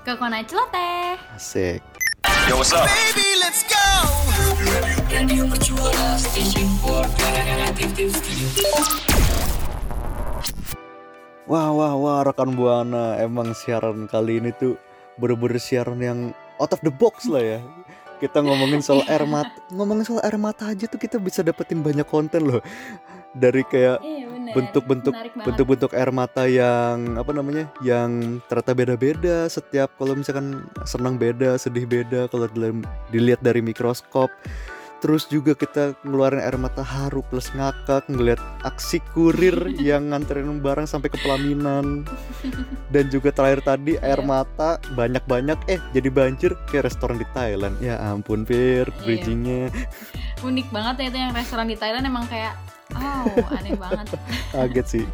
Kekona 0.03 0.41
celoteh. 0.43 1.15
Asik. 1.37 1.83
Yo, 2.49 2.57
what's 2.57 2.73
up? 2.73 2.89
Wah, 11.49 11.73
wah, 11.73 11.93
wah, 11.97 12.21
rekan 12.21 12.53
Buana, 12.53 13.17
emang 13.17 13.57
siaran 13.57 14.05
kali 14.05 14.37
ini 14.37 14.53
tuh 14.53 14.77
bener-bener 15.17 15.57
siaran 15.57 15.97
yang 15.97 16.19
out 16.61 16.69
of 16.69 16.81
the 16.85 16.93
box 16.93 17.25
lah 17.25 17.41
ya. 17.41 17.59
Kita 18.21 18.45
ngomongin 18.45 18.85
soal 18.85 19.01
air 19.09 19.25
mata, 19.25 19.57
ngomongin 19.73 20.05
soal 20.05 20.21
air 20.21 20.37
mata 20.37 20.69
aja 20.69 20.85
tuh 20.85 21.01
kita 21.01 21.17
bisa 21.17 21.41
dapetin 21.41 21.81
banyak 21.81 22.05
konten 22.05 22.45
loh. 22.45 22.61
Dari 23.33 23.65
kayak 23.65 23.97
Bener. 24.49 24.55
bentuk-bentuk 24.73 25.13
bentuk-bentuk 25.45 25.91
air 25.93 26.09
mata 26.09 26.43
yang 26.45 27.15
apa 27.15 27.31
namanya 27.31 27.69
yang 27.79 28.41
ternyata 28.49 28.73
beda-beda 28.73 29.37
setiap 29.45 29.93
kalau 29.95 30.17
misalkan 30.17 30.65
senang 30.83 31.15
beda 31.15 31.55
sedih 31.55 31.85
beda 31.85 32.25
kalau 32.27 32.49
dilihat 33.09 33.39
dari 33.39 33.61
mikroskop 33.61 34.33
terus 34.99 35.31
juga 35.31 35.55
kita 35.55 35.95
ngeluarin 36.03 36.43
air 36.43 36.59
mata 36.59 36.83
haru 36.83 37.23
plus 37.23 37.47
ngakak 37.55 38.03
ngelihat 38.11 38.39
aksi 38.67 38.99
kurir 39.15 39.55
yang 39.79 40.11
nganterin 40.11 40.59
barang 40.59 40.91
sampai 40.91 41.07
ke 41.07 41.15
pelaminan 41.23 42.03
dan 42.91 43.07
juga 43.07 43.31
terakhir 43.31 43.63
tadi 43.63 43.95
air 43.95 44.19
Iya. 44.19 44.27
mata 44.27 44.75
banyak-banyak 44.99 45.55
eh 45.71 45.79
jadi 45.95 46.09
banjir 46.11 46.51
kayak 46.67 46.91
restoran 46.91 47.15
di 47.15 47.23
Thailand 47.31 47.79
ya 47.79 47.95
ampun 48.11 48.43
Fir 48.43 48.91
Iya. 48.91 48.99
bridgingnya 49.07 49.71
Unik 50.39 50.67
banget 50.71 50.95
ya 50.99 51.05
itu 51.11 51.17
yang 51.19 51.31
restoran 51.31 51.67
di 51.67 51.79
Thailand 51.79 52.03
emang 52.03 52.27
kayak 52.27 52.59
Oh, 52.99 53.55
aneh 53.55 53.75
banget. 53.79 54.07
kaget 54.53 54.87
sih 54.87 55.05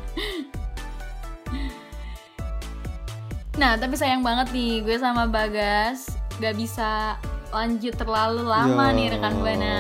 Nah, 3.55 3.79
tapi 3.79 3.95
sayang 3.95 4.19
banget 4.19 4.51
nih, 4.51 4.83
gue 4.83 4.99
sama 4.99 5.31
Bagas 5.31 6.11
gak 6.43 6.59
bisa 6.59 7.15
lanjut 7.55 7.95
terlalu 7.95 8.43
lama 8.43 8.91
nih 8.91 9.15
rekan 9.15 9.39
Buana. 9.39 9.79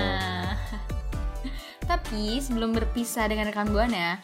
tapi 1.91 2.39
sebelum 2.39 2.71
berpisah 2.71 3.27
dengan 3.27 3.51
rekan 3.51 3.67
Buana, 3.67 4.23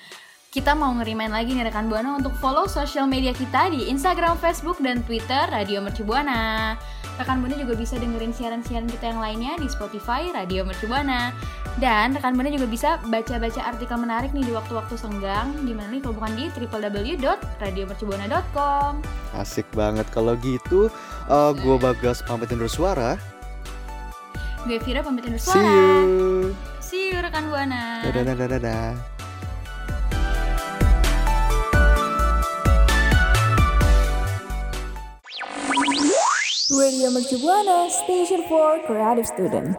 kita 0.52 0.72
mau 0.72 0.96
ngerimain 0.96 1.32
lagi 1.32 1.52
nih 1.52 1.68
rekan 1.68 1.92
Buana 1.92 2.16
untuk 2.16 2.32
follow 2.40 2.64
sosial 2.64 3.12
media 3.12 3.36
kita 3.36 3.68
di 3.76 3.92
Instagram, 3.92 4.40
Facebook, 4.40 4.80
dan 4.80 5.04
Twitter 5.04 5.52
Radio 5.52 5.84
Mercu 5.84 6.08
Buana. 6.08 6.80
Rekan 7.20 7.44
Buana 7.44 7.60
juga 7.60 7.76
bisa 7.76 8.00
dengerin 8.00 8.32
siaran-siaran 8.32 8.88
kita 8.88 9.12
yang 9.12 9.20
lainnya 9.20 9.54
di 9.60 9.68
Spotify 9.68 10.32
Radio 10.32 10.64
Mercu 10.64 10.88
Buana. 10.88 11.36
Dan 11.80 12.12
rekan 12.12 12.36
Buana 12.36 12.52
juga 12.52 12.68
bisa 12.68 13.00
baca-baca 13.08 13.64
artikel 13.64 13.96
menarik 13.96 14.36
nih 14.36 14.44
di 14.44 14.52
waktu-waktu 14.52 15.00
senggang, 15.00 15.56
di 15.64 15.72
mana 15.72 15.96
nih 15.96 16.04
kalau 16.04 16.20
bukan 16.20 16.36
di 16.36 16.52
www.radiomercubuana.com. 16.52 19.00
Asik 19.32 19.64
banget 19.72 20.04
kalau 20.12 20.36
gitu. 20.44 20.92
uh, 21.32 21.56
gua 21.64 21.80
Bagas 21.80 22.20
pamit 22.28 22.52
undur 22.52 22.68
suara. 22.68 23.16
Gue 24.68 24.78
Vira 24.84 25.00
pamit 25.02 25.24
undur 25.26 25.40
See 25.40 25.56
suara. 25.56 25.64
you. 25.66 26.52
See 26.84 27.08
you 27.10 27.18
rekan 27.24 27.48
Buana. 27.48 28.04
Dadah 28.06 28.24
dadah 28.36 28.48
dadah. 28.60 28.94
Radio 36.72 37.12
Mercu 37.12 37.38
Buana, 37.40 37.90
Station 37.90 38.44
for 38.48 38.80
Creative 38.88 39.28
Student. 39.28 39.76